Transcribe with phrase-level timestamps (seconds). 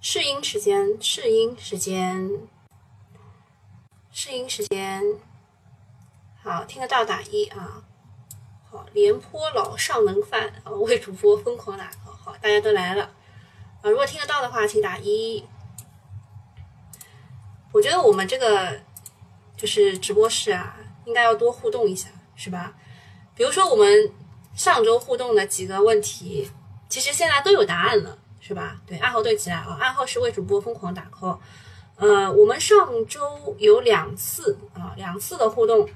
[0.00, 2.30] 试音时间，试音时间，
[4.12, 5.02] 试音时间。
[6.42, 7.82] 好，听得到打一啊。
[8.70, 11.90] 好，廉颇老上能饭啊，为主播疯狂打。
[12.04, 13.04] 好，大家都来了
[13.82, 13.90] 啊。
[13.90, 15.44] 如果听得到的话，请打一。
[17.72, 18.80] 我觉得我们这个
[19.56, 22.74] 就是直播室啊，应该要多互动一下，是吧？
[23.34, 24.12] 比如说我们
[24.54, 26.50] 上周互动的几个问题，
[26.88, 28.18] 其实现在都有答案了。
[28.46, 28.76] 是吧？
[28.86, 29.76] 对，暗号对起来啊！
[29.80, 31.36] 暗号是为主播疯狂打 call。
[31.96, 33.20] 呃，我们上周
[33.58, 35.88] 有两次啊，两次的互动。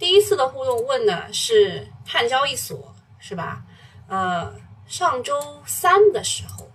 [0.00, 3.62] 第一次的互动问的是碳交易所，是吧？
[4.08, 4.52] 呃，
[4.84, 6.68] 上周三的时候，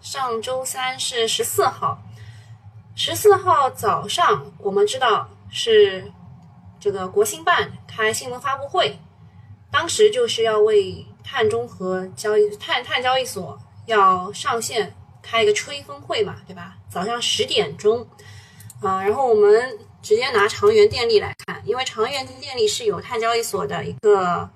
[0.00, 2.02] 上周三是十四号，
[2.96, 6.10] 十四号早上，我们知道是
[6.80, 8.98] 这个国新办开新闻发布会，
[9.70, 13.56] 当时就是要为碳中和交易、碳碳交易所。
[13.86, 16.76] 要上线开一个吹风会嘛，对吧？
[16.88, 18.06] 早上十点钟，
[18.80, 24.48] 啊，然后我们直接拿长源电力来看，因为长源电力是有碳交易所的一个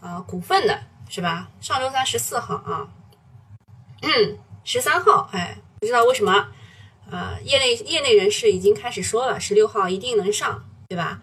[0.00, 1.48] 呃股份的，是吧？
[1.60, 2.88] 上周三十四号啊，
[4.02, 6.48] 嗯，十三号，哎，不知道为什么，
[7.10, 11.20] 呃，业内业内人士已经开始说了，十六号一定能上，对吧？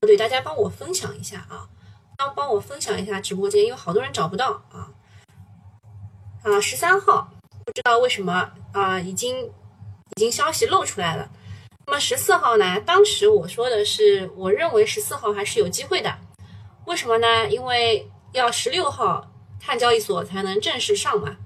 [0.00, 1.68] 对，大家帮我分享一下啊，
[2.16, 4.90] 帮帮我分享一下直播间，因为好多人找不到啊。
[6.42, 7.28] 啊，十三号
[7.64, 11.28] 不知道为什么啊，已经已经消息露出来了。
[11.86, 12.80] 那么十四号呢？
[12.80, 16.14] 当时我说的是，我认为十四号还是有机会的。
[16.84, 17.48] 为什么呢？
[17.48, 21.36] 因为要十六号碳交易所才能正式上嘛。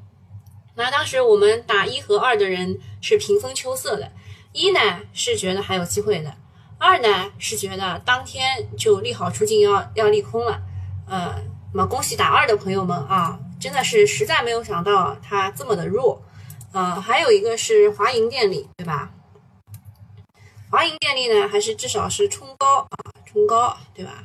[0.74, 4.10] 那当时我们打一和二的人是平分秋色的，
[4.52, 4.80] 一呢
[5.12, 6.34] 是觉得还有机会的，
[6.78, 10.60] 二呢是觉得当天就利好出尽要要利空了。
[11.08, 11.34] 呃，
[11.72, 13.38] 那么恭喜打二的朋友们啊！
[13.62, 16.20] 真的是实在没有想到它这么的弱，
[16.72, 19.12] 呃，还有一个是华银电力，对吧？
[20.68, 22.90] 华银电力呢，还是至少是冲高啊，
[23.24, 24.24] 冲高，对吧？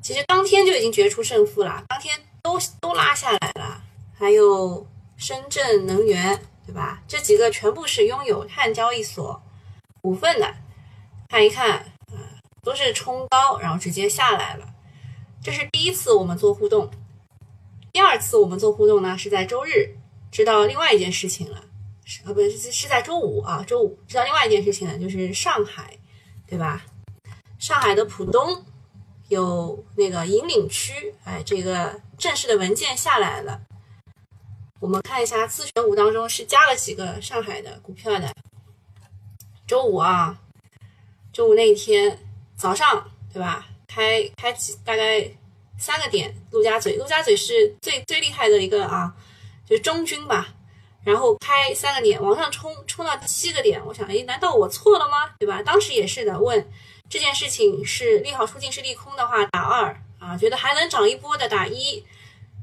[0.00, 3.82] 其实当天就已经决出胜负了，当天都都拉下来了，
[4.18, 4.86] 还有
[5.18, 7.02] 深圳能源，对吧？
[7.06, 9.42] 这几个全部是拥有碳交易所
[10.00, 10.54] 股份的，
[11.28, 14.68] 看一看，啊，都是冲高，然后直接下来了。
[15.42, 16.90] 这是第一次我们做互动。
[17.94, 19.88] 第二次我们做互动呢，是在周日
[20.32, 21.64] 知道另外一件事情了，
[22.04, 25.96] 是啊，不是是在周五啊，周五知道另外一件事情呢，就是上海，
[26.44, 26.84] 对吧？
[27.56, 28.64] 上海的浦东
[29.28, 33.60] 有那个引领区，哎，这个正式的文件下来了。
[34.80, 38.34] 我们看一下自选股当中是加了几个上海的股票的。
[39.68, 40.36] 周五啊，
[41.32, 42.18] 周五那一天
[42.56, 43.68] 早上，对吧？
[43.86, 45.30] 开开几大概。
[45.78, 49.14] 三个点，陆家嘴，陆家嘴是最最厉害的一个啊，
[49.68, 50.54] 就是中军吧。
[51.02, 55.34] 然后开三个点往上冲，冲到七个点，我想，哎，难道我错了吗？
[55.38, 55.62] 对吧？
[55.62, 56.66] 当时也是的，问
[57.10, 62.02] 这件事情是利好出尽是利空的话，打二啊，觉得还能涨一波的打一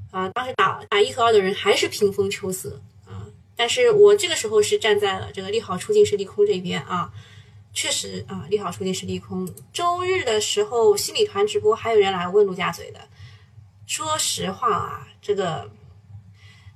[0.09, 0.28] 啊。
[0.29, 7.11] 当时打打一和二的人还是平分秋色啊，但是我这个时候是站在了这个利好出尽是利空这边啊。
[7.74, 9.50] 确实啊，利好出尽是利空。
[9.72, 13.00] 周日的时候，心理团直播还有人来问陆家嘴的。
[13.88, 15.70] 说实话啊，这个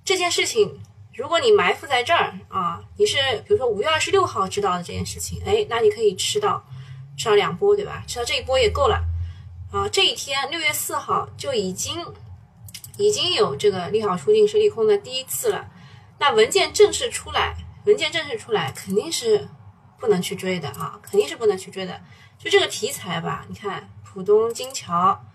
[0.04, 0.82] 这件事情，
[1.14, 6.64] 如果你埋伏在这儿啊，你是比如说五月二十六号知道的这件事情，哎，那你可以吃到
[7.18, 8.04] 吃到两波，对吧？
[8.08, 9.04] 吃到这一波也够了
[9.72, 9.88] 啊。
[9.90, 12.06] 这一天六月四号就已经
[12.98, 15.70] 已经有这个利好出尽是利空的第一次了。
[16.20, 19.48] 那文件正式出来，文件正式出来，肯定是。
[20.00, 22.02] 不能去追的啊，肯定是不能去追的。
[22.38, 25.26] 就这个题材吧，你看浦东金桥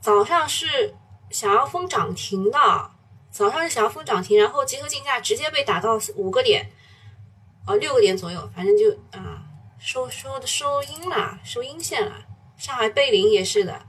[0.00, 0.94] 早上是
[1.30, 2.90] 想要封涨停的，
[3.30, 6.70] 早上是想要封涨停，然后集合竞价直接被打到五个点，
[7.66, 9.44] 呃六个点左右，反正就啊
[9.78, 12.24] 收收的收阴了，收阴线了。
[12.56, 13.84] 上海贝林也是的，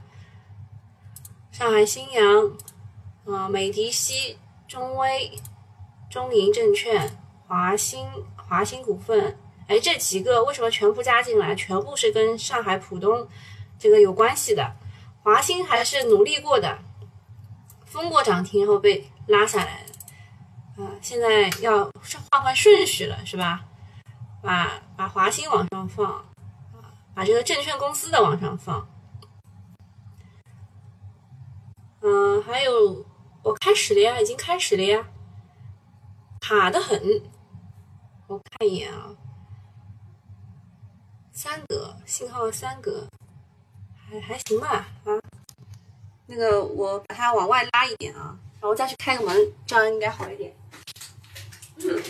[1.50, 2.52] 上海新阳，
[3.24, 5.32] 啊美的西、中微、
[6.10, 9.38] 中银证券、华兴、华兴股份。
[9.68, 11.54] 哎，这几个为什么全部加进来？
[11.54, 13.28] 全部是跟上海浦东
[13.78, 14.74] 这个有关系的。
[15.22, 16.78] 华兴还是努力过的，
[17.84, 20.82] 封过涨停，后被拉下来了。
[20.82, 21.90] 啊，现在要
[22.30, 23.66] 换换顺序了，是吧？
[24.40, 26.24] 把把华兴往上放，
[27.14, 28.88] 把这个证券公司的往上放。
[32.00, 33.04] 嗯，还有
[33.42, 35.04] 我开始了呀，已经开始了呀，
[36.40, 37.22] 卡的很。
[38.28, 39.14] 我看一眼啊。
[41.48, 43.08] 三格，信号三格，
[43.96, 45.18] 还还行吧啊。
[46.26, 49.34] 那个我把它往外拉一点啊，然后再去开个门，
[49.66, 50.54] 这样应该好一点。
[51.76, 52.02] 嗯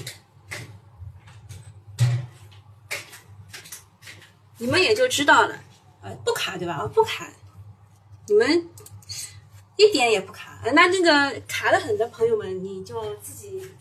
[4.57, 5.57] 你们也就知道了，
[6.03, 6.75] 呃，不卡对吧？
[6.75, 7.31] 啊，不卡，
[8.27, 8.69] 你们
[9.77, 10.59] 一点也不卡。
[10.75, 13.73] 那那个卡的很的朋友们，你就自己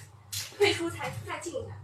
[0.56, 1.76] 退出才再进来。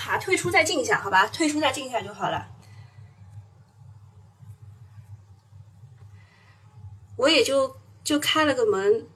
[0.00, 1.26] 卡，退出再进一下，好吧？
[1.26, 2.48] 退出再进一下就好了。
[7.16, 9.06] 我也就就开了个门。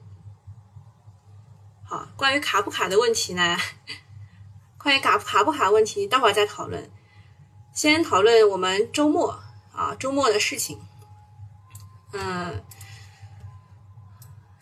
[1.83, 3.57] 好，关于卡不卡的问题呢？
[4.77, 6.91] 关于卡卡不卡问题，待会儿再讨论。
[7.73, 9.39] 先讨论我们周末
[9.73, 10.79] 啊，周末的事情。
[12.13, 12.63] 嗯，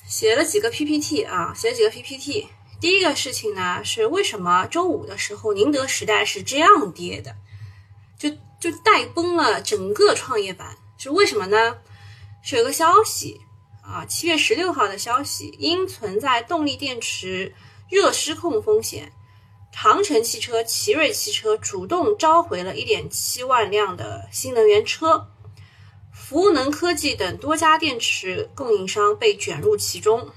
[0.08, 2.48] 写了几个 PPT 啊，写了几个 PPT。
[2.84, 7.34] 第一个事情呢，是为什么周五的时候宁德时代是这样跌的，
[8.20, 11.78] 就就带崩了整个创业板，是为什么呢？
[12.44, 13.40] 是有个消息
[13.82, 17.56] 啊，七月十六号的消息，因存在动力电池
[17.90, 19.10] 热失控风险。
[19.72, 25.26] 长城汽车、奇瑞汽车主动召回了1.7万辆的新能源车，
[26.12, 30.30] 福能科技等多家电池供应商被卷入其中。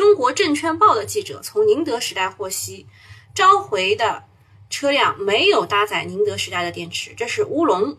[0.00, 2.86] 中国证券报的记者从宁德时代获悉，
[3.34, 4.24] 召回的
[4.70, 7.98] 车辆没有搭载宁德时代的电池，这是乌龙。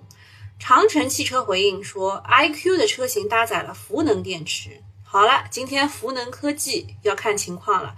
[0.57, 4.81] 长城汽车回应说，iQ 的车型搭载了福能电池。
[5.03, 7.95] 好了，今天福能科技要看情况了。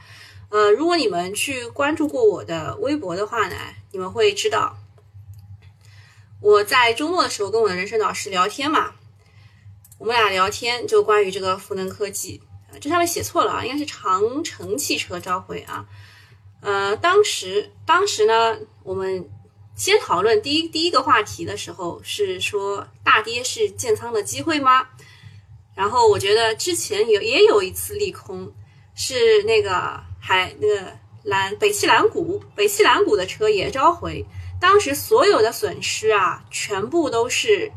[0.50, 3.56] 呃，如果你们去关注过我的微博的话呢，
[3.94, 4.76] 你们会知道，
[6.42, 8.96] 我在周末的时候跟我的人生导师聊天嘛，
[9.98, 12.42] 我们俩聊天就关于这个福能科技，
[12.80, 15.86] 这上面写错了啊，应该是长城汽车召回啊。
[16.62, 19.30] 呃，当时当时呢，我们
[19.76, 24.88] 先讨论第一第一个话题的时候是说大跌是建仓的机会吗？
[25.76, 28.54] 然后我觉得之前有也有一次利空
[28.96, 30.02] 是那个。
[30.26, 34.26] 还那个蓝北汽蓝谷，北汽蓝谷的车也召回，
[34.58, 37.70] 当时所有的损失啊，全部都是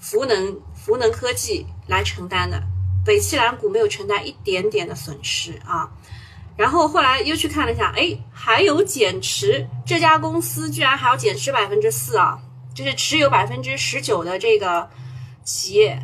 [0.00, 2.60] 福能福能科技来承担的，
[3.04, 5.90] 北汽蓝谷没有承担一点点的损失啊。
[6.56, 12.38] 然后后来又去看了一下，哎，还有减持，这家公司居然还要减持百分之四啊，
[12.74, 14.88] 就是持有百分之十九的这个
[15.44, 16.02] 企业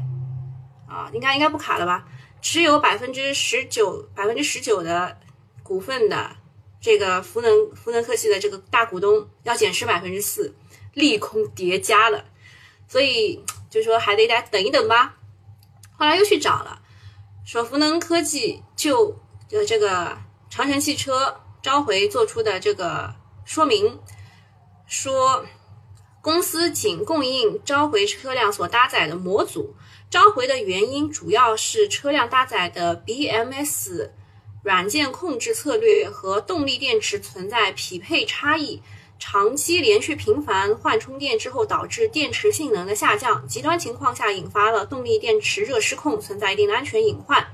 [0.88, 2.06] 啊，应该应该不卡了吧？
[2.40, 5.18] 持有百分之十九百分之十九的。
[5.60, 6.34] 股份的
[6.80, 10.56] 这个福能福能科技的这个大股东要减持百分之四，
[10.94, 12.24] 利空叠加了，
[12.88, 15.16] 所以就说还得再等一等吧。
[15.92, 16.80] 后来又去找了，
[17.48, 19.16] 说福能科技就
[19.50, 20.18] 呃这个
[20.50, 23.14] 长城汽车召回做出的这个
[23.46, 23.98] 说明，
[24.86, 25.46] 说
[26.20, 29.74] 公司仅供应召回车辆所搭载的模组，
[30.10, 34.10] 召回的原因主要是车辆搭载的 BMS。
[34.62, 38.82] 软件控制策略和动力电池存在匹配差异，
[39.18, 47.46] 长期连续频繁换充电之后，导致电池性能的下降，极端情况下引发了动力电池热失控，存在一定的安全隐患。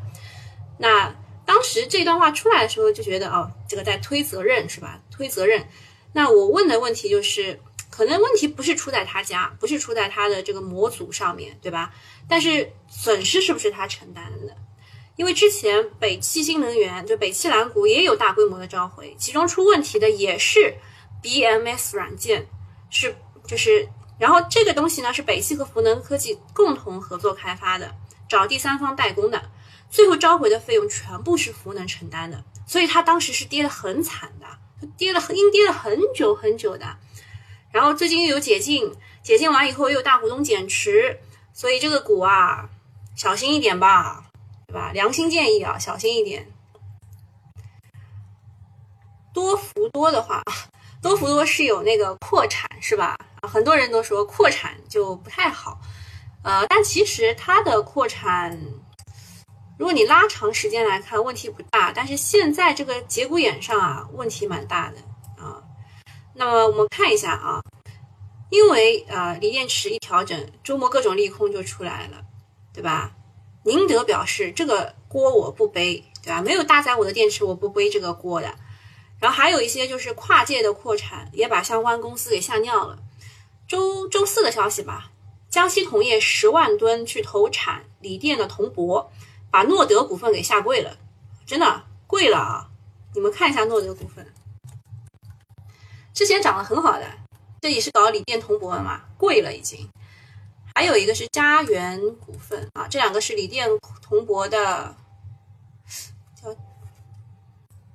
[0.79, 1.15] 那
[1.47, 5.01] 当时这段话出来的时候，就觉得哦，这个在推责任是吧？
[5.11, 5.67] 推责任。
[6.13, 7.59] 那我问的问题就是，
[7.91, 11.93] 可能问题不是出在他家，不是出在他的这个模组上面对吧？
[12.29, 14.57] 但是损失是不是他承担的？
[15.17, 20.75] 因为之前北汽新能源就北汽蓝谷也有大规模的召回，其中出问题的也是
[21.25, 22.47] BMS 软件，
[22.91, 23.17] 是
[23.47, 23.89] 就是，
[24.19, 27.95] 然后这个东西呢是北汽和福能科技共同合作开发的，
[28.29, 29.51] 找第三方代工的，
[29.89, 34.47] 最后召回的费用全部是福能承担的，所以它当时是跌得很惨的，
[34.99, 36.99] 跌了应跌了很久很久的，
[37.73, 41.21] 然后最近又有解禁，解禁完以后又有大股东减持，
[41.55, 42.69] 所以这个股啊
[43.17, 44.21] 小心一点吧。
[44.67, 46.51] 对吧，良心建议啊，小心一点。
[49.33, 50.43] 多福多的话，
[51.05, 53.15] 多福多是有那个扩产是吧？
[53.43, 55.79] 很多人都说扩产就不太好，
[56.43, 58.59] 呃，但其实它的扩产，
[59.79, 61.93] 如果你拉长时间来看，问题不大。
[61.93, 64.97] 但是现在这个节骨眼上啊，问题蛮大的
[65.45, 65.63] 啊。
[66.33, 67.61] 那么我们看一下啊，
[68.49, 72.23] 因为呃锂电池一调整，周末各种利空就出来了，
[72.73, 73.13] 对吧？
[73.65, 76.41] 宁德表示，这个锅我不背，对吧？
[76.41, 78.55] 没有搭载我的电池，我不背这个锅的。
[79.25, 82.99] 然后还有一些就是跨界的扩产，也把相关公司给吓尿了。
[83.67, 85.11] 周周四的消息吧，
[85.49, 89.11] 江西铜业十万吨去投产锂电的铜箔，
[89.51, 90.99] 把诺德股份给下跪了，
[91.47, 92.69] 真的跪了啊！
[93.15, 94.31] 你们看一下诺德股份，
[96.13, 97.11] 之前涨得很好的，
[97.63, 99.89] 这也是搞锂电铜箔的嘛，贵了已经。
[100.75, 103.71] 还有一个是嘉源股份啊，这两个是锂电
[104.03, 104.95] 铜箔的，
[106.35, 106.55] 叫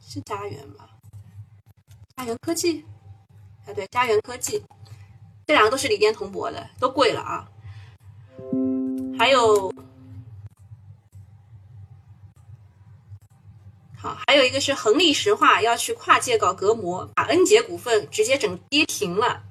[0.01, 0.88] 是嘉源吧？
[2.19, 2.83] 嘉源科技，
[3.65, 4.61] 啊对，嘉源科技
[5.47, 7.47] 这两个都是锂电铜箔的，都贵了啊。
[9.17, 9.73] 还有，
[13.97, 19.41] 好，还有一个是恒力石化要去跨界搞隔膜，把恩捷股份直接整跌停了。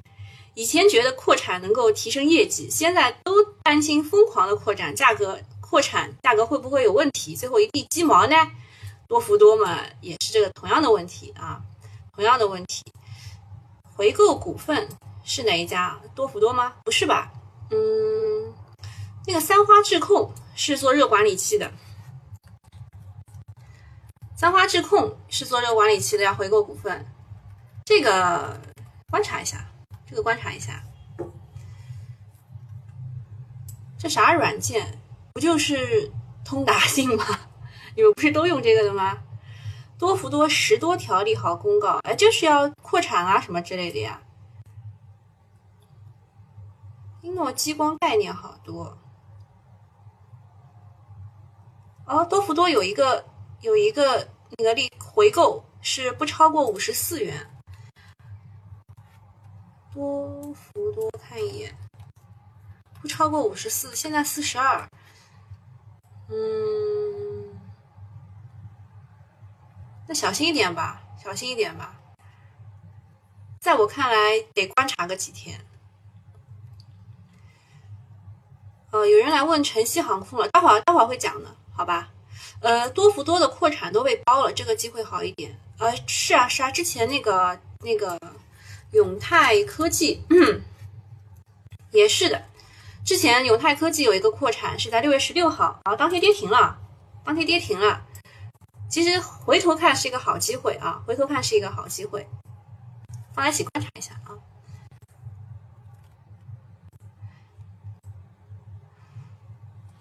[0.52, 7.34] 以前觉得扩产能够提升业绩，现在都担心疯狂的扩展，价格扩产价格会不会有问题？
[7.34, 8.36] 最后一地鸡毛呢？
[9.06, 11.62] 多福多嘛，也是这个同样的问题啊，
[12.18, 12.82] 同样的问题。
[13.94, 14.88] 回购股份
[15.22, 15.96] 是哪一家？
[16.16, 16.74] 多福多吗？
[16.84, 17.30] 不是吧？
[17.70, 18.52] 嗯，
[19.24, 21.70] 那个三花智控是做热管理器的。
[24.34, 27.06] 三花智控是做热管理器的，要回购股份，
[27.84, 28.60] 这个
[29.10, 29.64] 观察一下，
[30.04, 30.82] 这个观察一下。
[33.96, 34.98] 这啥软件？
[35.34, 36.10] 不就是
[36.44, 37.24] 通达信吗？
[37.94, 39.18] 你们不是都用这个的吗？
[39.98, 44.20] 多福多十多条利好公告，哎，就是要扩产啊什么之类的呀。
[47.22, 48.96] 英诺激光概念好多。
[52.06, 53.24] 哦，多福多有一个
[53.60, 57.34] 有一个那个利回购是不超过五十四元。
[59.92, 61.74] 多福多看一眼，
[63.02, 64.88] 不超过五十四，现在四十二。
[66.28, 66.87] 嗯。
[70.08, 71.94] 那小心一点吧，小心一点吧。
[73.60, 75.60] 在我看来，得观察个几天。
[78.90, 82.08] 呃，有人来问晨曦航空了，待会儿待会儿会讲的，好吧？
[82.60, 85.54] 呃，多福多的扩产都被包了，这个机会好一点。
[85.76, 88.18] 呃，是啊是啊，之前那个那个
[88.92, 90.24] 永泰科技
[91.90, 92.42] 也是的，
[93.04, 96.78] 之前永泰科技有一个扩产是在六月十六号，然后当天跌停了，
[97.26, 98.06] 当天跌停了。
[98.88, 102.26] 其实回头看是一个好机会啊，回头看是一个好机会，
[103.34, 104.32] 放在一起观察一下啊。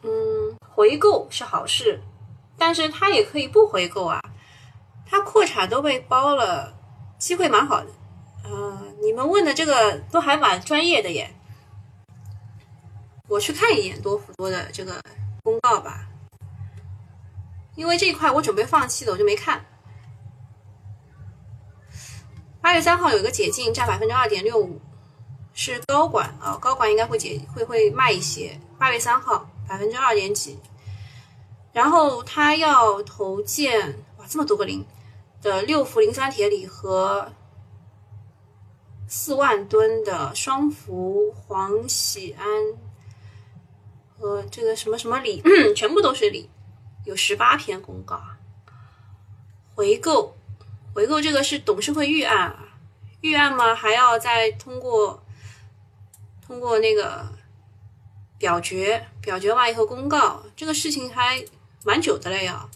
[0.03, 2.01] 嗯，回购是好事，
[2.57, 4.21] 但是它也可以不回购啊。
[5.05, 6.73] 它扩产都被包了，
[7.17, 7.87] 机会蛮好的。
[8.45, 11.29] 嗯，你们问的这个都还蛮专业的耶。
[13.27, 15.01] 我去看一眼多福多的这个
[15.43, 16.07] 公告吧。
[17.77, 19.63] 因为这一块我准备放弃的，我就没看。
[22.59, 24.81] 八月三号有一个解禁，占百分之二点六五，
[25.53, 28.59] 是高管啊，高管应该会解会会卖一些。
[28.79, 30.57] 八月三号百分之二点几，
[31.71, 34.83] 然后他要投建哇这么多个零
[35.41, 37.31] 的六氟磷酸铁锂和
[39.07, 42.47] 四万吨的双氟磺酰胺
[44.17, 45.41] 和这个什么什么锂，
[45.75, 46.49] 全部都是锂。
[47.07, 48.37] 有十八篇公告啊，
[49.73, 50.35] 回购，
[50.93, 52.67] 回购这个是董事会预案啊，
[53.21, 53.73] 预案吗？
[53.73, 55.23] 还要再通过，
[56.45, 57.31] 通过那个
[58.37, 61.45] 表决，表决完以后公告，这个事情还
[61.85, 62.69] 蛮久的了呀。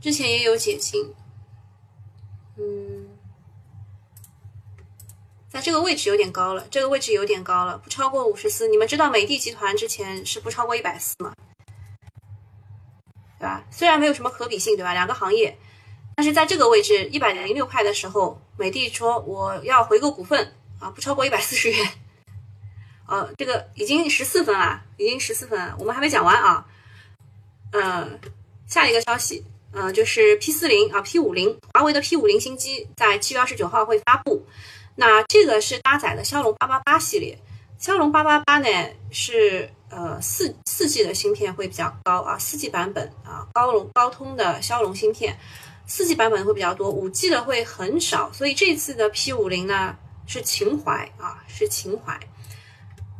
[0.00, 1.12] 之前也有解禁，
[2.56, 2.83] 嗯。
[5.54, 8.66] 那这个位置有点高了，这个位置有点高了，不超过五十四。
[8.66, 11.32] 你们知道美的集团之前是不超过一百四吗？
[13.38, 13.64] 对吧？
[13.70, 14.92] 虽然没有什么可比性，对吧？
[14.94, 15.56] 两个行业，
[16.16, 21.88] 但是在这个位置一百零六块的时候，美的说我要回购股份啊，不超过一百四十元。
[23.06, 26.66] 呃，这个已经十四分了，已经十四分了，我们还没讲完啊。
[27.70, 28.18] 嗯，
[28.66, 34.44] 下一个消息，嗯，就是 P 四零啊，P 五零，华为的 P 五零新机在七月二十九号会发布。
[34.96, 37.36] 那这个是搭载的骁龙八八八系列，
[37.78, 38.68] 骁龙八八八呢
[39.10, 45.36] 是呃四四 G 的芯片会比较高啊，四 G 版本啊高龙高通的骁龙芯片，
[45.86, 49.96] 四 G 版本会比较多，五 G 的会很少，所以这次的 P 五零呢
[50.26, 52.18] 是情怀啊是情怀，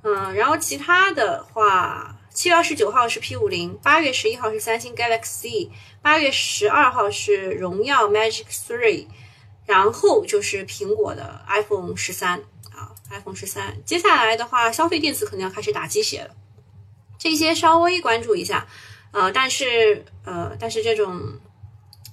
[0.05, 9.09] 嗯，然后其他的话，七月二十九号是 P 五零，八月十一号是三星 Galaxy，八月十二号是荣耀 Magic Three。
[9.67, 12.41] 然后就是苹果的 iPhone 十三
[12.73, 13.77] 啊，iPhone 十三。
[13.85, 16.35] 接下来的话，消费电子可能要开始打鸡血了，
[17.19, 18.67] 这些稍微关注一下。
[19.13, 21.41] 呃，但是呃，但是这种，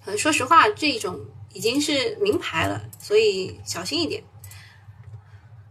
[0.05, 1.20] 呃，说实话，这种
[1.51, 4.24] 已经是名牌了，所以小心一点。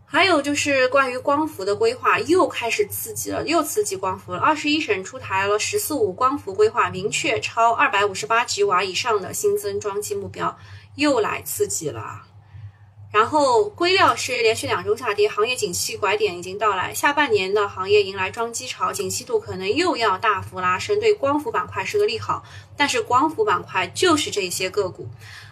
[0.05, 4.41] 还有就是关于光伏的规划又开始刺激了，又刺激光伏了。
[4.41, 10.59] 二十一省出台了“十四五”光伏规划，明确超二百五十八吉瓦以上的新增装机目标。
[10.97, 12.23] 又来刺激了，
[13.13, 22.45] 然后硅料是连续两周下跌，行业景气拐点已经到来，下半年的行业迎来装机潮，景气度可能又要大幅拉升，对光伏板块是个利好。
[22.77, 25.09] 但是光伏板块就是这些个股，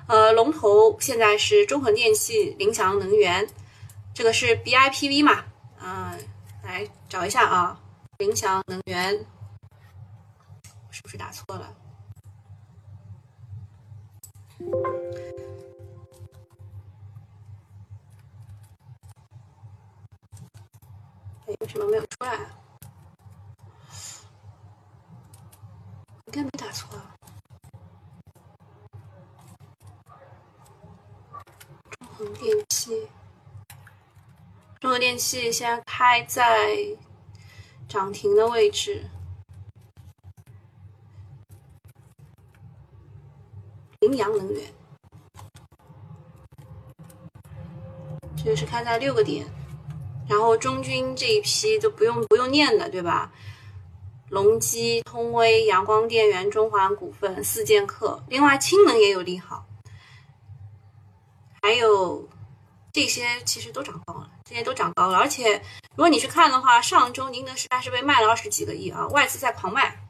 [0.07, 3.49] 呃，龙头现在是中恒电器、林祥能源，
[4.14, 5.45] 这个是 BIPV 嘛？
[5.80, 6.18] 嗯，
[6.62, 7.80] 来找一下啊，
[8.18, 9.26] 林祥能源
[10.90, 11.75] 是不是打错了？
[21.49, 22.38] 为什么没有出来？
[26.26, 26.90] 应该没打错。
[31.90, 33.09] 中恒电器，
[34.78, 36.76] 中恒电器现在开在
[37.88, 39.09] 涨停的位置。
[44.00, 44.73] 羚羊能源，
[48.37, 49.47] 这个是开在六个点。
[50.28, 53.32] 然后中军这一批就不用不用念的，对吧？
[54.28, 59.64] 隆基、通威、阳光电源、中环股份、四剑客，另外氢能也有利好，
[61.62, 62.28] 还有
[62.92, 65.16] 这些其实都涨高了，这些都涨高了。
[65.16, 70.04] 而且如果你去看的话，上周宁德时代是被卖了二十几个亿啊，外资在狂卖。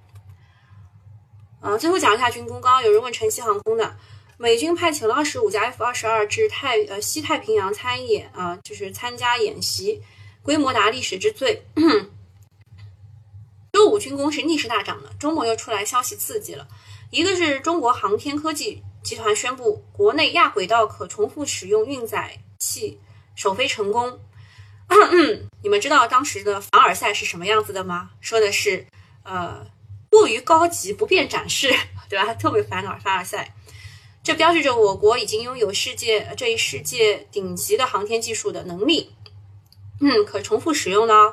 [1.60, 3.96] 呃，最后讲一下军工，刚刚有人问晨曦航空的。
[4.40, 10.00] 美军派遣了二十五架 F 二十二至太呃西太平洋参演啊，就是参加演习，
[10.42, 11.64] 规模达历史之最。
[13.72, 16.68] 周五军工是逆势大涨的，周末又出来消息刺激了，
[17.10, 23.00] 一个是中国航天科技集团宣布国内亚轨道可重复使用运载器
[23.34, 24.20] 首飞成功。
[25.62, 28.10] 你们知道当时的凡尔赛是什么样子的吗？
[28.20, 28.86] 说的是
[29.24, 29.66] 呃
[30.08, 31.74] 过于高级不便展示，
[32.08, 32.32] 对吧？
[32.34, 33.52] 特别烦恼凡尔赛。
[34.28, 39.10] 这标志着我国已经拥有世界这一世界顶级的航天技术的能力，
[40.02, 41.32] 嗯，可重复使用呢。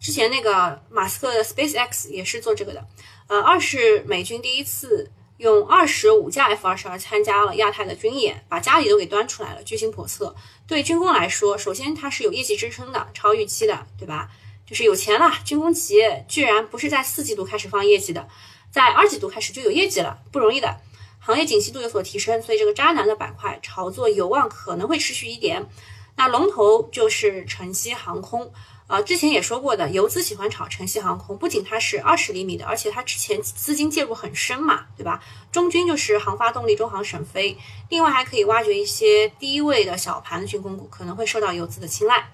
[0.00, 2.86] 之前那个马斯克的 SpaceX 也是做这个的，
[3.26, 10.32] 呃，二是美军第一次用二十五架 F 二十二参加了亚太的军演，把家里都给端出来了，居心叵测。
[10.68, 14.30] 对军工来说，首先它是有业绩支撑的，超预期的，对吧？
[14.64, 18.28] 就是有钱了，军工企业居然不是在四季度开始放业绩的，
[18.70, 20.78] 在二季度开始就有业绩了，不容易的。
[21.24, 25.68] 行业景气度有所提升，所以这个渣男的板块炒作有望可能会持续一点。
[26.16, 28.52] 那龙头就是晨曦航空，
[28.88, 35.22] 呃，之前也说过的，游资喜欢炒晨曦航空，不仅它是二十厘米的，而且它之前资金介入很深嘛，对吧？
[35.52, 37.56] 中军就是航发动力、中航沈飞，
[37.88, 42.30] 另外还可以挖掘一些低位的小盘军工股，可能会受到游资的青睐。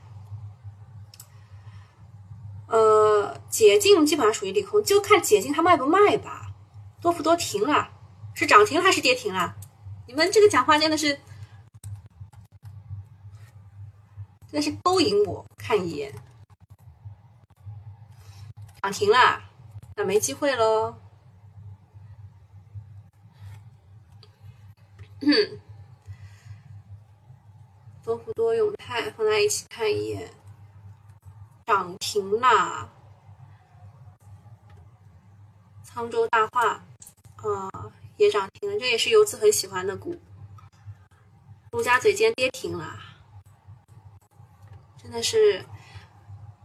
[2.68, 6.52] 呃，解禁基本上属于利空，就看解禁它卖不卖吧，
[7.00, 7.90] 多不多停了。
[8.38, 9.56] 是涨停还是跌停了？
[10.06, 11.12] 你们这个讲话真的是，
[14.46, 16.14] 真的是勾引我看一眼。
[18.80, 19.42] 涨停了，
[19.96, 20.94] 那没机会喽。
[25.20, 25.60] 嗯，
[28.04, 30.32] 多福多永泰放在一起看一眼，
[31.66, 32.88] 涨停了。
[35.84, 36.84] 沧州大化，
[37.38, 37.68] 啊。
[38.18, 40.20] 也涨停了，这也是游资很喜欢的股。
[41.70, 42.98] 陆家嘴尖跌停了，
[45.00, 45.64] 真的是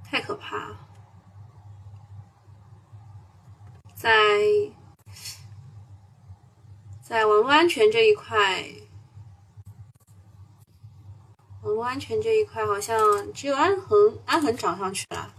[0.04, 0.80] 太可怕了。
[3.96, 4.10] 在
[7.02, 8.66] 在网络安全这一块，
[11.62, 12.98] 网络安全这一块好像
[13.32, 15.34] 只有安恒安恒涨上去了，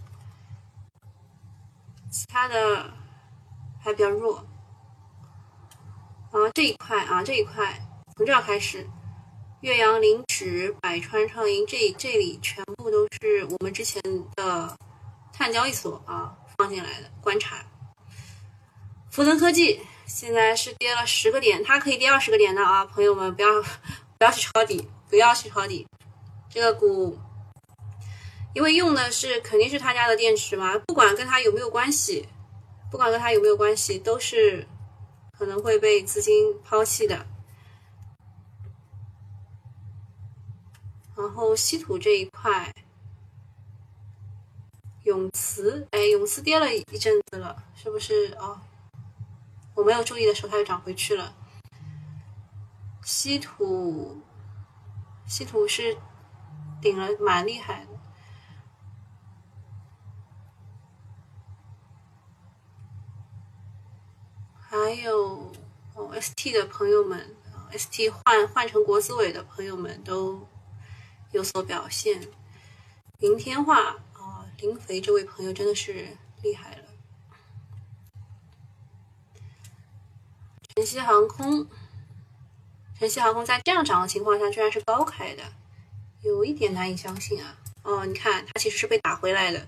[2.09, 2.93] 其他的
[3.79, 4.45] 还比较弱。
[6.35, 7.79] 啊，这一块啊，这一块
[8.17, 8.85] 从这儿开始，
[9.61, 14.01] 岳阳林池、百川畅银，这这里全部都是我们之前
[14.35, 14.77] 的
[15.31, 17.65] 碳交易所啊放进来的观察。
[19.09, 23.61] 福腾科技现在是跌了十个点，它可以跌二十个点的啊，朋友们不要
[24.17, 25.87] 不要去抄底，不要去抄底。
[26.49, 27.17] 这个股，
[28.53, 32.27] 因为用的是肯定是他家的电池嘛，不管跟他有没有关系，
[32.91, 34.67] 不管跟他有没有关系，都是。
[35.37, 37.25] 可能会被资金抛弃的。
[41.15, 42.73] 然后稀土这一块，
[45.03, 48.35] 永磁，哎，永磁跌了一阵子了，是不是？
[48.39, 48.59] 哦，
[49.73, 51.33] 我没有注意的时候，它又涨回去了。
[53.03, 54.21] 稀土，
[55.25, 55.95] 稀土是
[56.81, 57.94] 顶了蛮厉害的。
[64.77, 65.53] 还有
[65.93, 67.33] 哦，ST 的朋友们
[67.71, 70.45] ，ST 换换成国资委的朋友们都
[71.31, 72.21] 有所表现。
[73.19, 73.79] 云天化
[74.11, 76.83] 啊，林肥这位朋友真的是厉害了。
[80.75, 81.65] 晨曦航空，
[82.99, 85.43] 晨曦航空在这样涨的情况下，居然是高开的，
[86.21, 87.57] 有一点难以相信啊！
[87.83, 89.65] 哦，你看它其实是被打回来的，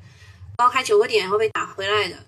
[0.58, 2.27] 高开九个点然后被打回来的。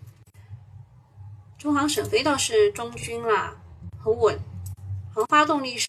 [1.59, 3.53] 中航沈飞倒是中军啦，
[4.01, 4.39] 很稳。
[5.13, 5.87] 航发动力是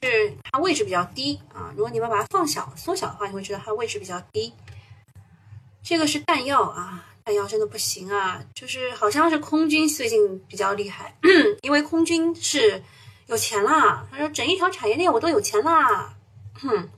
[0.50, 4.52] 它位置比较低啊，如果你们把它放小、缩小的话，你会知道它位置比较低。
[5.80, 11.16] 这个是弹药啊，弹药真的不行啊，就是好像是空军最近比较厉害，
[11.62, 12.82] 因为空军是
[13.26, 14.04] 有钱啦。
[14.10, 16.16] 他说整一条产业链我都有钱啦。
[16.54, 16.88] 哼，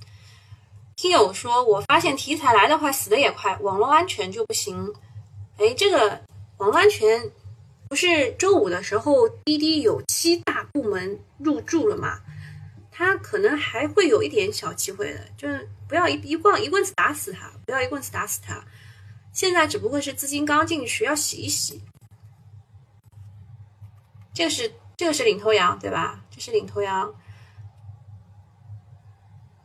[0.96, 4.92] 听友说我发现题材来的快，死的也快，网络安全就不行。
[5.56, 6.20] 哎，这个
[6.58, 7.32] 网络安全。
[7.90, 12.20] 不是周五的时候，滴滴有七大部门入驻了嘛？
[12.92, 18.64] 他可能还会有一点小机会的，就是不要一一棍一棍子打死他，不要一棍子打死他。
[19.32, 21.82] 现在只不过是资金刚进去，要洗一洗。
[24.32, 26.22] 这个是这个是领头羊，对吧？
[26.30, 27.12] 这是领头羊。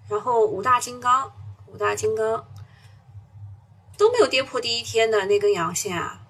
[0.09, 1.31] 然后五大金刚，
[1.67, 2.43] 五大金刚
[3.99, 6.24] 都没有跌破第一天的那根阳线啊。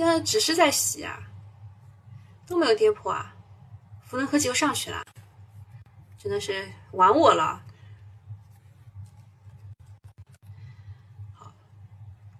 [0.00, 1.28] 现在只是在洗啊，
[2.46, 3.36] 都没有跌破啊，
[4.02, 5.04] 福能科技又上去了，
[6.16, 7.62] 真的是玩我了。
[11.34, 11.52] 好，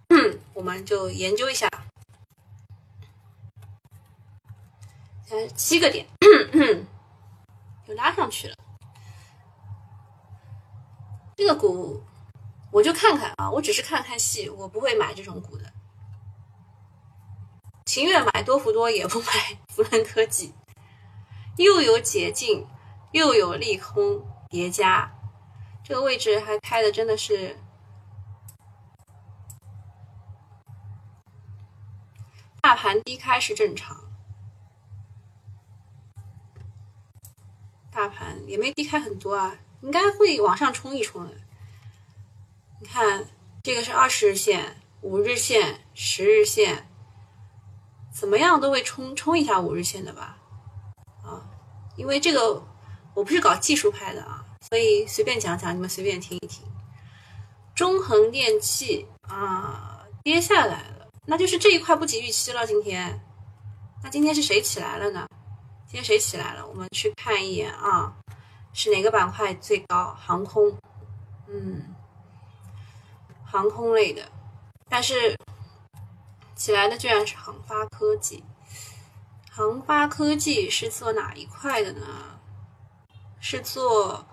[0.55, 1.69] 我们就研究一下，
[5.27, 6.07] 现在七个点，
[7.89, 8.57] 又拉上去了。
[11.37, 12.03] 这个股
[12.71, 15.71] 我就看看啊，我只是看看戏，我不会买这种股的。
[17.91, 19.33] 情愿买多福多，也不买
[19.75, 20.55] 福能科技，
[21.57, 22.65] 又有解禁，
[23.11, 25.13] 又有利空叠加，
[25.83, 27.59] 这个位置还开的真的是，
[32.61, 33.97] 大盘低开是正常，
[37.91, 41.33] 大盘也没低开很多啊，应该会往上冲一冲的。
[42.79, 43.27] 你看，
[43.65, 46.87] 这个是二十日线、五日线、十日线。
[48.13, 50.37] 怎么样都会冲冲一下五日线的吧，
[51.23, 51.41] 啊，
[51.97, 52.63] 因为这个
[53.15, 56.67] 我不是搞技术派的啊，所以随便讲讲，你们随便听一听。
[57.75, 62.67] 中恒电器啊，跌下来了，那就是这一块不及预期了。
[62.67, 63.19] 今天，
[64.03, 65.27] 那今天是谁起来了呢？
[65.87, 66.67] 今天谁起来了？
[66.67, 68.13] 我们去看一眼啊，
[68.73, 70.15] 是哪个板块最高？
[70.19, 70.77] 航空，
[71.49, 71.95] 嗯，
[73.45, 74.31] 航空类的，
[74.89, 75.35] 但是。
[76.61, 78.45] 起来的居然是航发科技，
[79.51, 82.39] 航发科技是做哪一块的呢？
[83.41, 84.27] 是做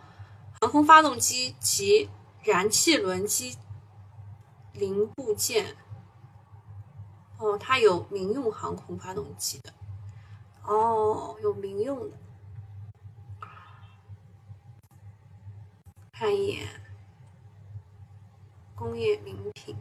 [0.60, 2.10] 航空发动机及
[2.44, 3.58] 燃气轮机
[4.74, 5.78] 零部件。
[7.38, 9.74] 哦，它有民用航空发动机的。
[10.64, 12.18] 哦，有民用的。
[16.12, 16.68] 看一眼，
[18.76, 19.78] 工业名品。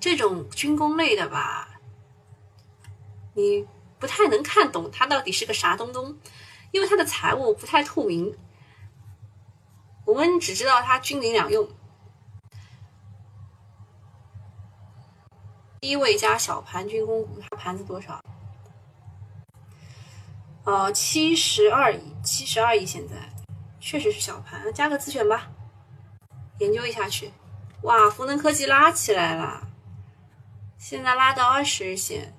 [0.00, 1.78] 这种军工类的吧，
[3.34, 6.18] 你不太能看懂它到底是个啥东东，
[6.70, 8.34] 因为它的财务不太透明。
[10.06, 11.68] 我们只知道它军民两用。
[15.80, 18.20] 低位加小盘军工股，它盘子多少？
[20.64, 23.14] 呃，七十二亿，七十二亿，现在
[23.80, 25.50] 确实是小盘，加个自选吧，
[26.58, 27.30] 研究一下去。
[27.82, 29.69] 哇，福能科技拉起来了。
[30.80, 32.34] 现在拉到二十日线，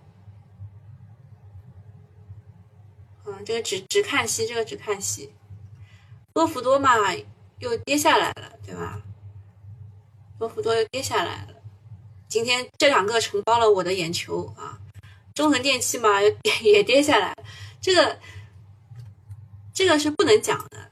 [3.23, 5.31] 嗯，这个只只看息，这个只看息，
[6.33, 6.89] 多福多嘛
[7.59, 8.99] 又跌下来了，对吧？
[10.39, 11.53] 多福多又跌下来了，
[12.27, 14.79] 今天这两个承包了我的眼球啊！
[15.35, 17.35] 中恒电器嘛又也跌下来，
[17.79, 18.19] 这个
[19.71, 20.89] 这个是不能讲的。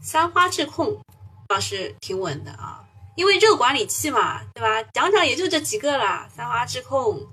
[0.00, 1.04] 三花智控
[1.46, 2.81] 倒是挺稳的啊。
[3.14, 4.82] 因为热管理器嘛，对吧？
[4.92, 7.26] 讲讲也就这几个啦，三花智控，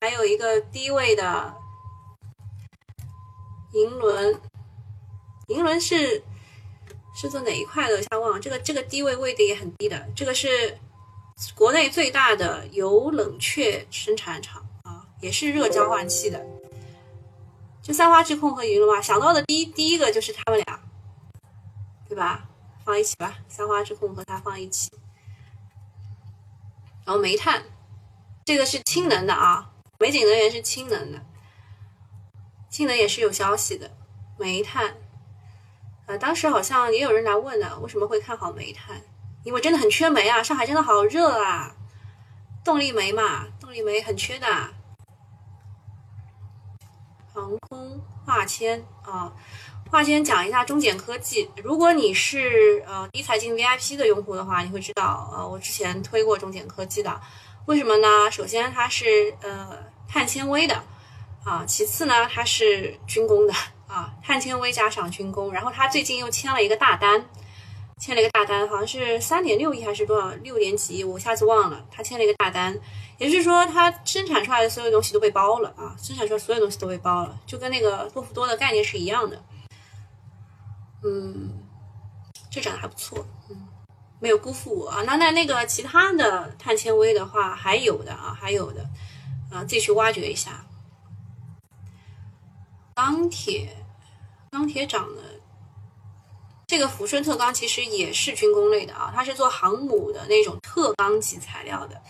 [0.00, 1.54] 还有一个低位的
[3.74, 4.40] 银轮，
[5.48, 6.22] 银轮是
[7.14, 8.02] 是做哪一块的？
[8.04, 10.78] 下忘这个这个低位位的也很低的，这个是
[11.54, 16.42] 国内最大的油冷却生产厂啊，也是热交换器的。
[17.82, 20.80] 就三花智控和银轮嘛，想到的第一第一个就是他们俩，
[22.08, 22.45] 对吧？
[22.86, 24.92] 放一起吧，三花之控和它放一起。
[27.04, 27.64] 然后煤炭，
[28.44, 31.20] 这个是氢能的啊，美景能源是氢能的，
[32.70, 33.90] 氢能也是有消息的，
[34.38, 34.94] 煤炭。
[36.06, 39.02] 呃，当时好像也有人来问呢，为什么会看好煤炭？
[39.42, 41.74] 因为真的很缺煤啊，上海真的好热啊，
[42.64, 44.46] 动力煤嘛，动力煤很缺的。
[47.34, 49.32] 航空化纤啊，
[49.90, 51.48] 话先讲一下中简科技。
[51.62, 57.20] 如果你是呃低财经 VIP 的用户的话，你会知道，呃，我之前推过中简科技的。
[57.66, 58.30] 为什么呢？
[58.30, 60.82] 首先它是呃碳纤维的
[61.44, 63.54] 啊，其次呢它是军工的。
[63.86, 67.24] 啊，碳纤维加上军工，然后他最近又签了一个大单，
[68.00, 71.86] 签了一个大单，好像是三点六亿还是多少六点几亿，我下子忘了。
[71.88, 72.76] 他签了一个大单，
[73.16, 79.40] 也就是说他生产出来的所有东西都被包了啊，生产出来所有东西都被包了，就跟那个多氟多的概念是一样的。
[81.04, 81.50] 嗯，
[82.50, 83.68] 这涨得还不错，嗯，
[84.18, 85.02] 没有辜负我啊。
[85.04, 88.82] 那那那个其他的碳纤维的话，还有的啊，还有的，
[89.50, 90.64] 啊，自己去挖掘一下。
[92.94, 93.76] 钢铁，
[94.50, 95.22] 钢铁涨了。
[96.66, 102.02] 这个抚顺特钢其实也是军工类的啊，它是做航母的那种特钢级材料的。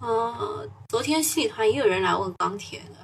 [0.00, 2.96] 呃，昨天新里团也有人来问钢铁的，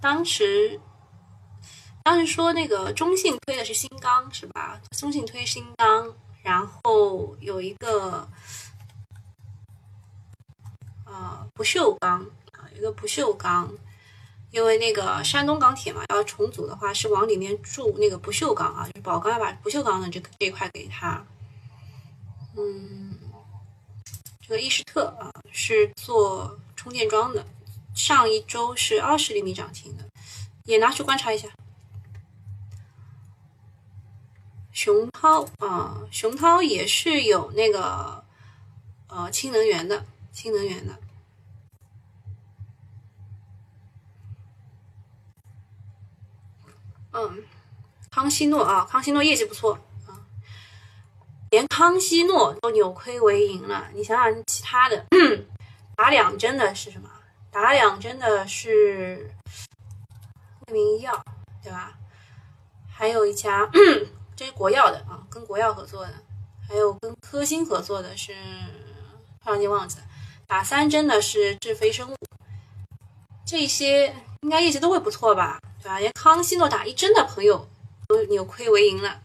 [0.00, 0.78] 当时，
[2.02, 4.80] 当时说那个中信推的是新钢是吧？
[4.90, 6.12] 中信推新钢，
[6.42, 8.28] 然后有一个，
[11.06, 12.20] 呃，不锈钢
[12.52, 13.72] 啊，一个不锈钢。
[14.50, 21.24] 因为那个山东钢铁嘛，要重组的话是往里面注那个不锈钢啊，就是宝钢要把不锈钢的这个这一块给他。
[22.54, 23.18] 嗯，
[24.42, 27.42] 这个伊士特啊是做充电桩的，
[27.94, 30.04] 上一周是二十厘米涨停的，
[30.64, 31.48] 也拿去观察一下。
[34.72, 38.24] 熊涛啊，熊涛也是有那个
[39.06, 40.98] 呃氢能源的，氢能源的。
[47.12, 47.44] 嗯，
[48.10, 49.74] 康希诺啊，康希诺业绩不错
[50.06, 50.16] 啊，
[51.50, 53.90] 连康希诺都扭亏为盈了。
[53.92, 55.06] 你想想其他的，
[55.94, 57.10] 打两针的是什么？
[57.50, 59.30] 打两针的是
[60.60, 61.22] 惠民医药，
[61.62, 61.92] 对吧？
[62.90, 63.70] 还有一家，
[64.42, 66.12] 这是国药的啊，跟国药合作的，
[66.68, 68.34] 还有跟科兴合作的是，
[69.40, 70.04] 突然间忘记了。
[70.48, 72.16] 打三针的是智飞生物，
[73.46, 75.60] 这些应该业绩都会不错吧？
[75.80, 76.00] 对吧？
[76.00, 77.68] 连康希诺打一针的朋友
[78.08, 79.22] 都扭亏为盈了。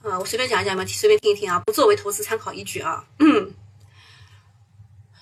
[0.00, 3.04] 啊，我随便讲一讲嘛，随便听一听啊，不作为投资参考依据啊。
[3.18, 3.54] 嗯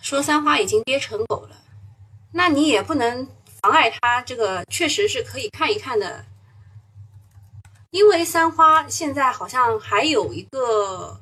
[0.01, 1.57] 说三花已经跌成狗了，
[2.31, 3.27] 那你也不能
[3.61, 6.25] 妨碍它这个确实是可以看一看的，
[7.91, 11.21] 因为三花现在好像还有一个，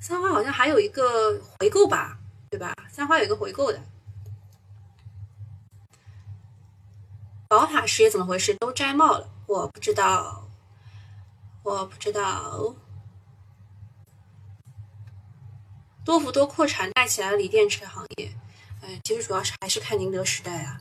[0.00, 2.18] 三花好像还有一个回购吧，
[2.50, 2.74] 对吧？
[2.90, 3.80] 三花有一个回购的。
[7.46, 8.54] 宝塔实业怎么回事？
[8.54, 10.48] 都摘帽了，我不知道，
[11.62, 12.74] 我不知道。
[16.04, 18.30] 多氟多扩产带起来了锂电池行业，
[18.82, 20.80] 哎，其实主要是还是看宁德时代啊，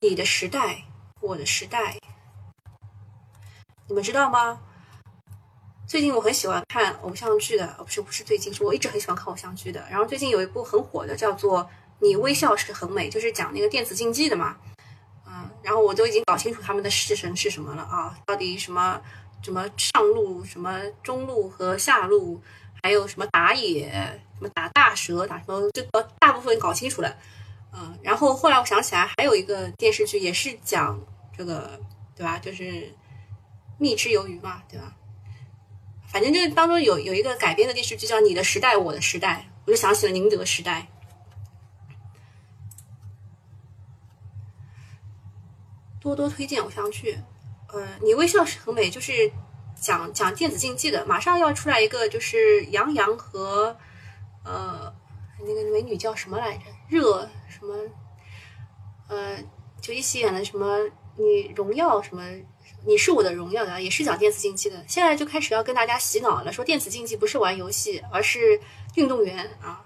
[0.00, 0.84] 你的时代，
[1.20, 1.98] 我的时代，
[3.92, 4.58] 你们知道吗？
[5.86, 9.86] 最近我很喜欢看偶像剧的，不是不是最近，是我一直很喜欢看偶像剧的。
[9.90, 11.60] 然后最近有一部很火的，叫做
[11.98, 14.56] 《你微笑时很美》，就是讲那个电子竞技的嘛。
[15.26, 18.98] 嗯然后我都已经搞清楚他们的式神是什么了啊，到底什么
[19.42, 22.40] 什么上路、什么中路和下路，
[22.82, 23.92] 还有什么打野、
[24.38, 27.14] 什么打大蛇、打什么，这个大部分搞清楚了。
[27.74, 30.98] 嗯，然后后来我想起来还有一个电视剧也是讲
[31.36, 31.78] 这个，
[32.16, 32.38] 对吧？
[32.38, 32.90] 就是
[33.78, 34.96] 蜜汁鱿鱼嘛，对吧？
[36.08, 40.86] 反正就是当中有有一个改编的电视剧叫《你的时代，我的时代》，我就想起了宁德时代。
[45.98, 47.16] 多多推荐偶像剧，
[47.68, 49.32] 呃，你微笑是很美，就是
[49.74, 51.06] 讲讲电子竞技的。
[51.06, 53.78] 马上要出来一个，就是杨洋和
[54.44, 54.92] 呃
[55.38, 56.64] 那个美女叫什么来着？
[56.88, 57.74] 热什么？
[59.08, 59.38] 呃，
[59.80, 60.76] 就一起演的什么？
[61.16, 62.22] 你荣耀什么？
[62.84, 64.84] 你是我的荣耀的，也是讲电子竞技的。
[64.88, 68.60] 现在就开始要跟大家洗脑了，说电子竞技不是玩游戏，而是
[68.96, 69.84] 运动员啊。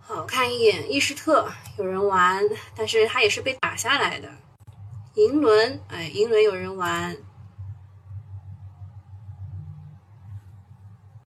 [0.00, 2.42] 好看一眼，伊士特有人玩，
[2.74, 4.30] 但是他也是被打下来的。
[5.14, 7.16] 银轮，哎，银轮有人玩。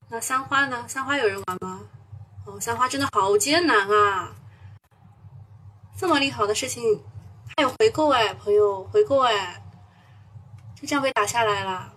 [0.09, 0.85] 那三花呢？
[0.89, 1.81] 三花有人玩吗？
[2.45, 4.35] 哦，三花真的好艰难啊！
[5.97, 7.01] 这么利好的事情，
[7.57, 9.62] 还有回购哎，朋友，回购哎，
[10.83, 11.95] 就这样被打下来了。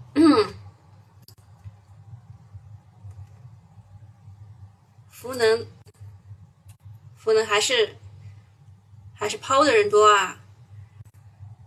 [5.09, 5.65] 福能，
[7.15, 7.97] 福能还是
[9.15, 10.37] 还是抛的人多啊，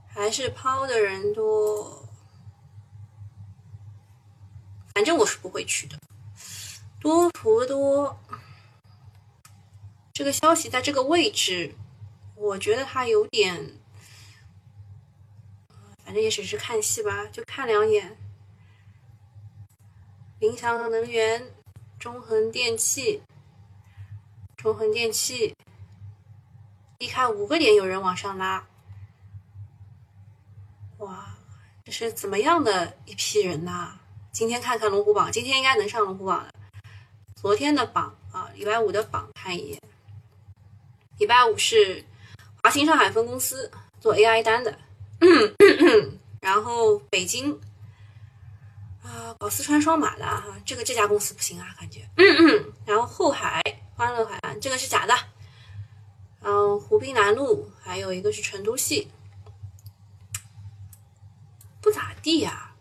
[0.07, 2.07] 还是抛的人多。
[4.95, 5.99] 反正我是不会去的。
[7.01, 8.17] 多福多，
[10.13, 11.75] 这个消息在这个位置，
[12.37, 13.77] 我觉得它有点，
[16.09, 18.17] 反正也只是看戏吧，就看两眼。
[20.41, 21.53] 理想能源、
[21.99, 23.23] 中恒电器、
[24.57, 25.55] 中恒电器，
[26.97, 28.67] 一开五个点，有人往上拉，
[30.97, 31.37] 哇，
[31.85, 34.01] 这是怎么样的一批人呐？
[34.33, 36.55] 今天看看龙虎榜，今天应该能上龙虎榜的。
[37.37, 39.83] 昨天的榜啊，礼拜五的榜看一眼。
[41.19, 42.03] 礼拜五是
[42.63, 44.79] 华兴上海分公司做 AI 单的，
[46.41, 47.61] 然后北京
[49.03, 52.09] 啊搞四川双马的哈，这个这家公司不行啊，感觉。
[52.17, 53.63] 嗯 嗯然后后海
[53.95, 55.15] 欢乐海岸这个是假的，
[56.43, 59.11] 嗯，湖滨南路还有一个是成都系，
[61.81, 62.75] 不咋地呀，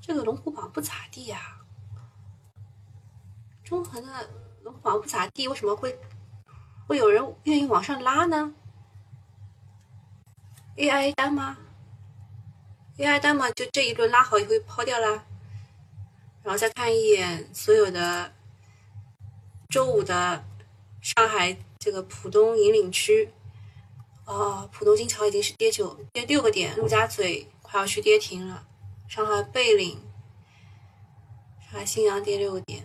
[0.00, 1.56] 这个龙虎榜不咋地呀。
[3.64, 4.30] 中恒的
[4.62, 5.98] 龙虎榜不咋地，为什么会
[6.86, 8.54] 会有人愿意往上拉呢
[10.76, 11.56] ？AI 单吗
[12.98, 15.24] ？AI 单嘛，就这一轮拉好以后抛掉了，
[16.42, 18.32] 然后再看一眼所有的
[19.68, 20.44] 周五的
[21.00, 23.30] 上海这个浦东引领区，
[24.26, 28.66] 哦，浦东金桥已经是跌九跌六个点，陆家嘴快要去跌停了，
[29.08, 29.98] 上海贝岭、
[31.60, 32.84] 上海新阳跌六个点。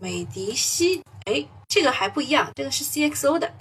[0.00, 3.52] 美迪西，哎，这个还不一样，这个是 CXO 的，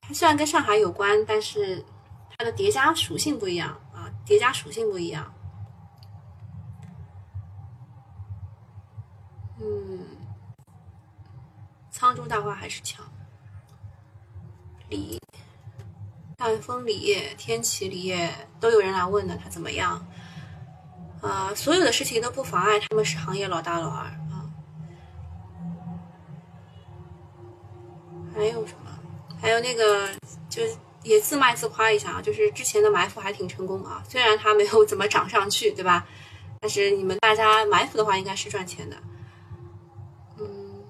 [0.00, 1.84] 它虽然跟上海有关，但是
[2.38, 3.78] 它的叠加属性不一样，
[4.24, 5.32] 叠加属性不一样。
[9.60, 10.06] 嗯，
[11.92, 13.04] 沧州大花还是强，
[14.88, 15.20] 锂、
[16.38, 20.06] 赣锋锂业、天齐锂业都有人来问的，他怎么样？
[21.20, 24.50] 啊，所有的事情都不妨碍他们是行业老大老二啊。
[28.34, 28.90] 还有什么？
[29.38, 30.08] 还有那个，
[30.48, 36.06] 就是也自卖自夸一下啊，就是之前的埋伏还挺成功啊，虽然它没有怎么涨上去，对吧？
[36.60, 38.96] 但是你们大家埋伏的话，应该是赚钱的。
[40.38, 40.84] 嗯，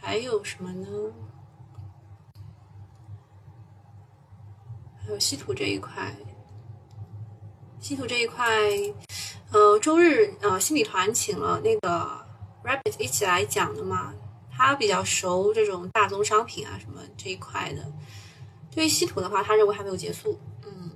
[0.00, 0.88] 还有什么呢？
[5.02, 6.14] 还有稀土这一块，
[7.80, 8.46] 稀土这一块，
[9.50, 12.24] 呃，周日呃，新米团请了那个
[12.62, 14.12] Rabbit 一起来讲的嘛。
[14.52, 17.82] 他比较熟这种大宗商品啊什么这一块的，
[18.70, 20.38] 对于稀土的话，他认为还没有结束。
[20.64, 20.90] 嗯，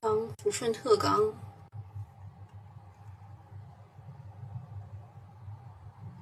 [0.00, 1.18] 刚福顺特钢，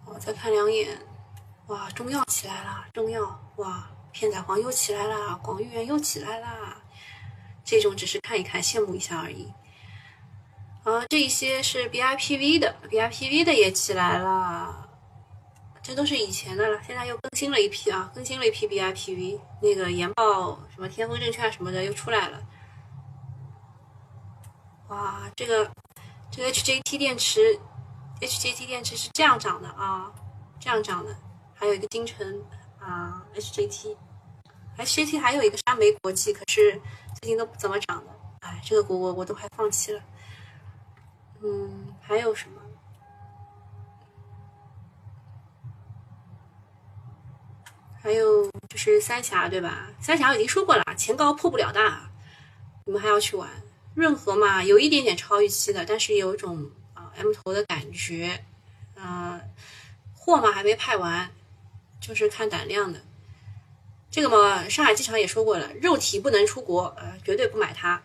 [0.07, 0.99] 我再看两眼，
[1.67, 6.83] 哇，中药起来了，中药，哇，片仔癀又起来了，广誉源又起来了，
[7.65, 9.53] 这种只是看一看，羡慕一下而已。
[10.85, 14.86] 啊，这一些是 BIPV 的，BIPV 的也起来了，
[15.87, 22.43] 这都是以前的了，现在又更新了一批啊，更新了一批 BIPV，那个研报什么天风证券什么的又出来了。
[24.89, 25.71] 哇，这个
[26.29, 27.57] 这个 HJT 电池
[28.21, 30.13] ，HJT 电池是这样涨的啊，
[30.59, 31.17] 这样涨的，
[31.55, 32.43] 还有一个金城
[32.81, 36.73] 啊，HJT，HJT 还有一个山煤国际，可是
[37.21, 40.03] 最近都不怎么涨的，哎，这个股我我都快放弃了。
[41.45, 42.56] 嗯，还有什么？
[48.07, 49.89] 还有就是三峡，对吧？
[50.01, 51.81] 三峡已经说过了，前高破不了的，
[52.85, 53.51] 你们还要去玩。
[53.97, 58.45] 润和嘛，有一点点超预期的，但是有一种啊 M 头的感觉。
[58.95, 59.41] 啊，
[60.15, 61.33] 货嘛还没派完，
[62.01, 63.05] 就是看胆量的。
[64.09, 68.01] 这个嘛，上海机场也说过了，肉体不能出国，呃，绝对不买它。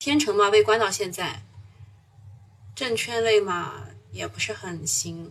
[0.00, 1.44] 天成嘛，被关到现在。
[2.74, 5.30] 证券类嘛也不是很行，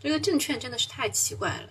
[0.00, 1.68] 这个证券真的是太奇怪了，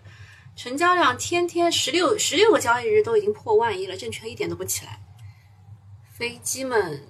[0.56, 5.00] 成交量天天十六十六个交易日都已经破万亿了，证券一点都不起来。
[6.14, 7.08] 飞机们，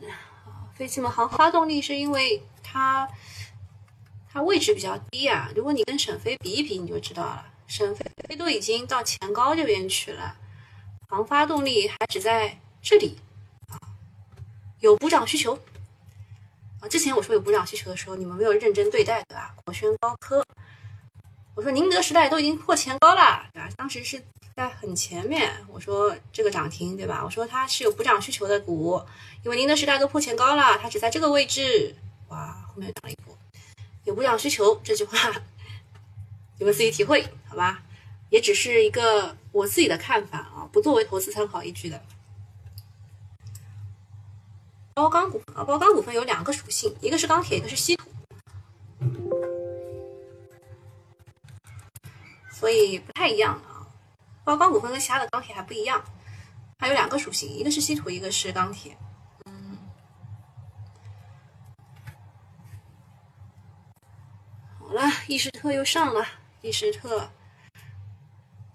[0.74, 3.10] 飞机们航发动力是因为它
[4.32, 8.06] 它位置比较低啊，如果你跟沈飞比一比，你就知道了，沈飞
[8.38, 10.38] 都已经到前高这边去了，
[11.10, 13.18] 航发动力还只在这里
[13.68, 13.76] 啊，
[14.80, 15.60] 有补涨需求。
[16.80, 19.54] 啊，之前我说有补涨需求的时候，你们没有认真对待，对吧？
[19.66, 20.44] 国轩高科，
[21.56, 23.70] 我说宁德时代都已经破前高了，对吧？
[23.76, 24.24] 当时是
[24.56, 27.22] 在很前面，我说这个涨停，对吧？
[27.24, 29.02] 我说它是有补涨需求的股，
[29.44, 31.96] 因为宁德时代都破前高了，它只在这个位置，
[32.30, 33.38] 哇，后面涨了一波。
[34.06, 35.18] 有补涨需求这句话，
[36.58, 37.84] 你们自己体会好吧？
[38.30, 42.02] 也只是一个我自己的看法啊，不作为投资参考依据的。
[44.94, 48.06] 包钢股份啊，包钢股份有两个属性，一个是钢铁，一个是稀土，
[52.72, 53.86] 以不太一样啊。
[54.44, 56.04] 包钢股份跟其他的钢铁还不一样，
[56.80, 58.98] 它有两个属性，一个是稀土，一个是钢铁。
[59.46, 59.78] 嗯，
[64.80, 66.26] 好了，伊士特又上了，
[66.62, 67.30] 伊士特。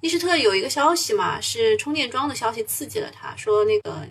[0.03, 4.07] 伊士特有一个消息嘛，是充电桩的消息刺激了他，说那个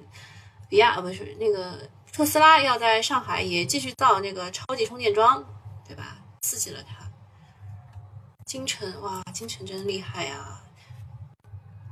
[0.68, 5.42] 比亚呃不是那个特斯拉要在上海也继续造那个超级充电桩，
[5.88, 6.18] 对吧？
[6.42, 7.05] 刺激了他。
[8.56, 10.64] 金城哇，金城真厉害啊！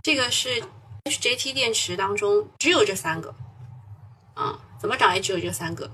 [0.02, 0.64] 这个是
[1.04, 3.36] HJT 电池当中只有这三个
[4.34, 5.92] 啊，怎么涨也只有这三个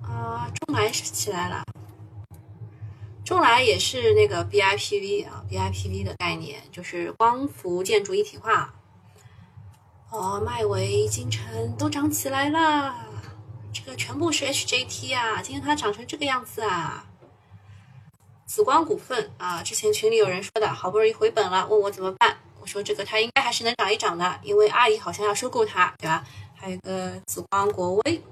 [0.00, 0.50] 啊。
[0.50, 1.62] 中来起来了。
[3.22, 8.72] 中来也是那个 BIPV 啊，BIPV 的概念就是光伏建筑一体化。
[10.08, 12.96] 哦，迈维、金城都涨起来了，
[13.74, 17.04] 这个全部是 HJT 啊，今天它涨成这个样子啊。
[18.46, 26.24] 紫光股份啊，之前群里有人说的好不容易回本了，问我怎么办，我说这个它应该还是能涨一涨的，因为阿里好像要收购它，对吧？
[26.54, 28.22] 还有个紫光国威，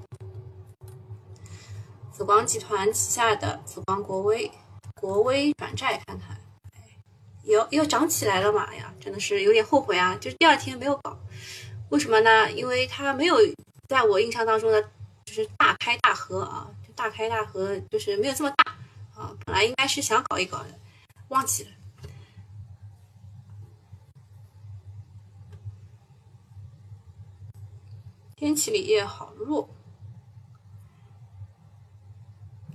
[2.12, 4.50] 紫光集团旗下的紫光国威。
[4.94, 6.34] 国威转债看看，
[7.42, 8.62] 又又涨起来了嘛？
[8.70, 10.16] 哎呀，真的是有点后悔啊！
[10.18, 11.14] 就是第二天没有搞，
[11.90, 12.50] 为什么呢？
[12.52, 13.36] 因为它没有
[13.86, 14.80] 在我印象当中的，
[15.26, 18.73] 就是大开大合啊，就大开大合，就是没有这么大
[19.14, 19.34] 啊。
[19.44, 20.78] 本来应该是想搞一搞的，
[21.28, 21.70] 忘记了。
[28.36, 29.66] 天齐锂业好弱，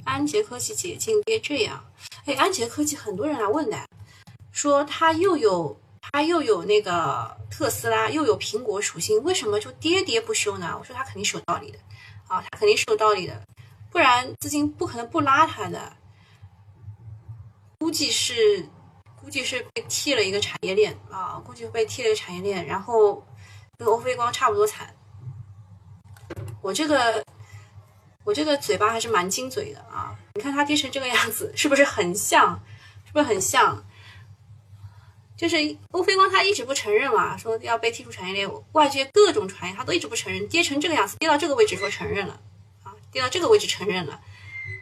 [0.04, 1.86] 安捷科技解禁别这样。
[2.26, 3.88] 哎，安捷科技很多人来问的，
[4.52, 10.76] 说它又有它又有那个特斯拉，又有苹果属性，为什么就跌跌不休呢？
[10.80, 11.78] 我说它肯定是有道理的，
[12.28, 13.46] 啊，它肯定是有道理的，
[13.92, 15.98] 不然资金不可能不拉它的。
[17.80, 18.68] 估计是
[19.22, 23.26] 估计是被踢了一个产业链啊，估计被踢了一个产业链，然后
[23.78, 24.96] 跟欧菲光差不多惨。
[26.62, 27.24] 我这个。
[28.26, 30.16] 我这个嘴巴还是蛮精嘴的啊！
[30.36, 32.62] 你看它跌成这个样子，是不是很像？
[33.08, 33.84] 是不是很像？
[35.36, 35.56] 就是
[35.92, 40.48] 欧菲光他一直不承认嘛，说要被踢出产业链，外界各种传言，他都一直不承认。
[40.48, 42.40] 跌成这个样子，跌到这个位置说承认了
[42.84, 44.22] 啊，跌到这个位置承认了。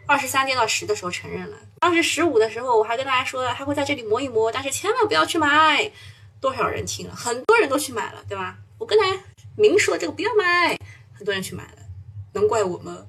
[0.08, 5.92] 二十三跌到十的时候承认了，当时十五的时候我还跟大家说了还会在这里摸一摸，但是千万不要去买。
[6.40, 7.16] 多少人听了？
[7.16, 8.58] 很多人都去买了，对吧？
[8.78, 9.20] 我跟大家
[9.56, 10.80] 明说这个不要买，
[11.14, 11.80] 很多人去买了，
[12.34, 13.06] 能怪我吗？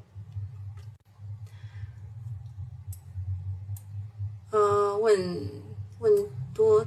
[4.51, 5.63] 呃，问
[5.99, 6.13] 问
[6.55, 6.85] 多，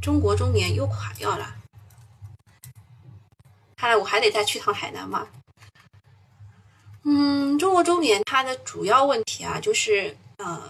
[0.00, 1.56] 中国中年又垮掉了，
[3.76, 5.26] 看来我还得再去趟海南嘛。
[7.04, 10.60] 嗯，中国中年它的主要问题啊，就是呃，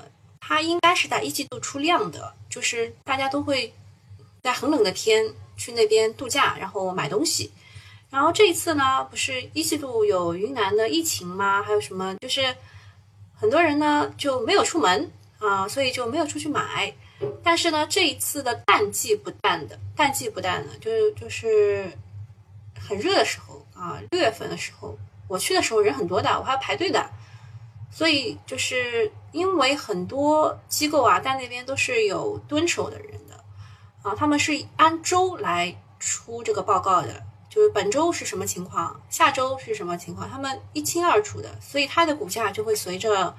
[0.41, 3.73] 它应该是在一季度出量的，就是大家都会
[4.43, 7.51] 在很冷的天去那边度假，然后买东西。
[8.11, 11.63] 然后这一次呢，不是一季度有云南的疫情吗？
[11.63, 12.15] 还有什么？
[12.17, 12.55] 就是
[13.35, 15.11] 很多人呢就没有出门。
[15.39, 16.93] 啊，所以就没有出去买。
[17.45, 21.89] 但是呢，这一次的淡季不淡的，淡季不淡的，就就是
[22.77, 24.99] 很热的时候啊，六月份的时候，
[25.29, 27.09] 我去的时候人很多的，我还要排队的。
[27.91, 33.45] 所以就是因为很多机构啊，在那边都是有蹲守的人的
[34.03, 43.37] 啊，他们是按周来出这个报告的，就是本周是什么情况，下周是什么情况，他们一清二楚的，所以它的股价就会随着。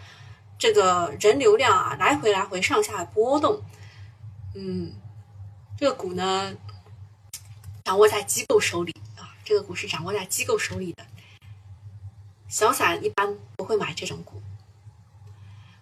[0.61, 3.61] 这个人流量啊，来回来回上下波动，
[4.53, 4.91] 嗯，
[5.77, 6.53] 这个股呢，
[7.85, 11.05] 掌握在机构手里啊，这个股是掌握在机构手里的，
[12.49, 14.41] 小散一般不会买这种股。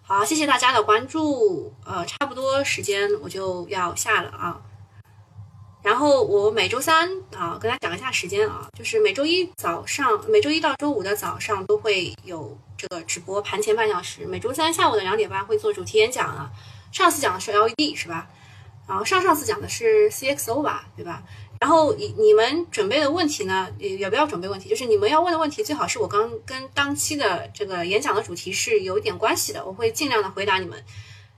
[0.02, 4.60] 好，谢谢大家的关注，呃，差不多时间我就要下了啊。
[5.82, 14.26] 然后我每周三啊，跟大家讲一下时间啊，就是每周一早上，每周一到周五的早上都会有这个直播盘前半小时。
[14.26, 16.50] 每周三下午的两点半会做主题演讲啊。
[16.92, 18.28] 上次讲的是 LED 是吧？
[18.86, 21.22] 然后上上次讲的是 CXO 吧，对吧？
[21.60, 30.84] 然后你你们准备的问题呢，也不要准备问题，就是你们要问的问题最好是我刚跟当期的这个演讲的主题是有一点关系的，我会尽量的回答你们。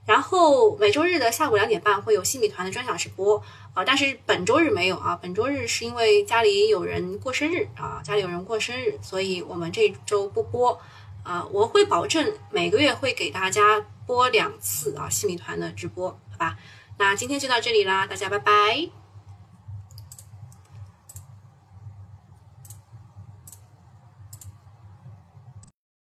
[0.05, 3.41] 然后每周日的下午两点半会有新米团的专享直播。
[3.73, 10.77] 啊，但是本周日没有啊，本周日是因为家里有人过生日啊，家里有人过生日，所以我们这周不播
[11.23, 16.57] 啊，我会保证每个月会给大家播两次啊，新米团的直播，好吧？
[16.97, 19.00] 那今天就到这里啦，大家拜拜。